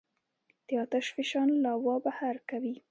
د 0.67 0.69
آتش 0.83 1.05
فشان 1.15 1.49
لاوا 1.63 1.95
بهر 2.05 2.35
کوي. 2.49 2.75